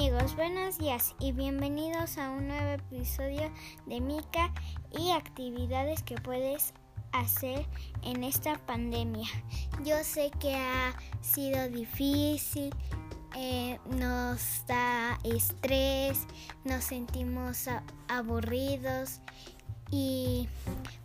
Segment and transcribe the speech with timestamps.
[0.00, 3.52] amigos, buenos días y bienvenidos a un nuevo episodio
[3.84, 4.50] de Mica
[4.98, 6.72] y actividades que puedes
[7.12, 7.66] hacer
[8.00, 9.28] en esta pandemia.
[9.84, 12.70] Yo sé que ha sido difícil,
[13.36, 16.26] eh, nos da estrés,
[16.64, 17.66] nos sentimos
[18.08, 19.20] aburridos
[19.90, 20.48] y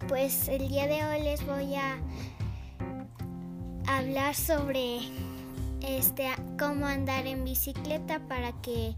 [0.07, 1.97] pues el día de hoy les voy a
[3.87, 5.01] hablar sobre
[5.97, 8.95] este, cómo andar en bicicleta para que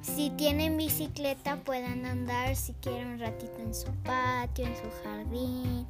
[0.00, 5.86] si tienen bicicleta puedan andar si quieren un ratito en su patio, en su jardín.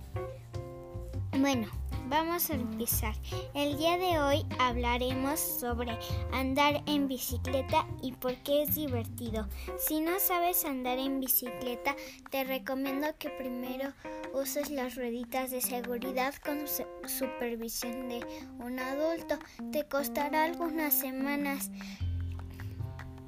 [1.40, 1.68] Bueno,
[2.08, 3.14] vamos a empezar.
[3.54, 5.96] El día de hoy hablaremos sobre
[6.32, 9.46] andar en bicicleta y por qué es divertido.
[9.78, 11.94] Si no sabes andar en bicicleta,
[12.32, 13.92] te recomiendo que primero
[14.34, 16.64] uses las rueditas de seguridad con
[17.06, 18.26] supervisión de
[18.58, 19.38] un adulto.
[19.70, 21.70] Te costará algunas semanas,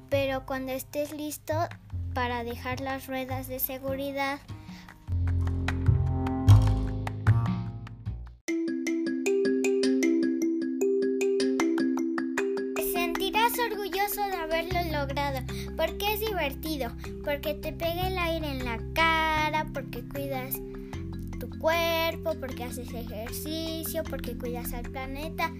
[0.09, 1.53] pero cuando estés listo
[2.13, 4.41] para dejar las ruedas de seguridad,
[14.15, 15.39] de haberlo logrado,
[15.77, 16.91] porque es divertido,
[17.23, 20.55] porque te pega el aire en la cara, porque cuidas
[21.39, 25.51] tu cuerpo, porque haces ejercicio, porque cuidas al planeta.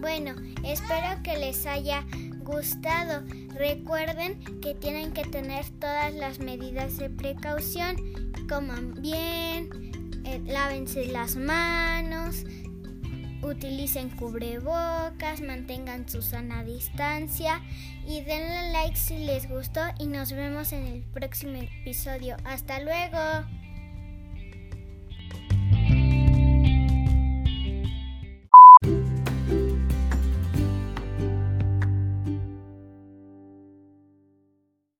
[0.00, 0.34] Bueno,
[0.64, 2.06] espero que les haya
[2.44, 3.24] gustado.
[3.54, 7.96] Recuerden que tienen que tener todas las medidas de precaución.
[8.48, 9.70] Coman bien,
[10.24, 12.44] eh, lávense las manos,
[13.42, 17.60] utilicen cubrebocas, mantengan su sana distancia
[18.06, 22.36] y denle like si les gustó y nos vemos en el próximo episodio.
[22.44, 23.59] Hasta luego.